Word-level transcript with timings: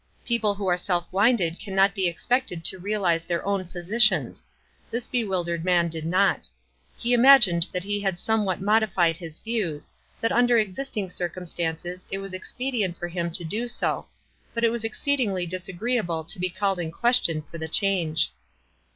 People 0.25 0.55
who 0.55 0.65
are 0.65 0.79
self 0.79 1.11
blinded 1.11 1.59
cannot 1.59 1.93
be 1.93 2.07
expected 2.07 2.63
to 2.65 2.79
realize 2.79 3.23
their 3.23 3.45
own 3.45 3.65
positions; 3.65 4.43
this 4.89 5.05
bewildered 5.05 5.63
man 5.63 5.89
did 5.89 6.07
not. 6.07 6.49
He 6.97 7.13
imagined 7.13 7.67
that 7.71 7.83
he 7.83 7.99
had 8.01 8.17
some 8.17 8.43
what 8.43 8.59
modified 8.59 9.17
his 9.17 9.37
views— 9.37 9.91
that 10.21 10.31
under 10.31 10.57
existing 10.57 11.11
circumstances 11.11 12.07
it 12.09 12.17
was 12.17 12.33
expedient 12.33 12.97
for 12.97 13.09
him 13.09 13.29
to 13.29 13.43
do 13.43 13.67
so; 13.67 14.07
but 14.55 14.63
it 14.63 14.69
was 14.69 14.83
exceedingly 14.83 15.45
disagreeable 15.45 16.23
to 16.23 16.39
be 16.39 16.49
called 16.49 16.79
in 16.79 16.89
question 16.91 17.43
for 17.43 17.59
the 17.59 17.67
change. 17.67 18.33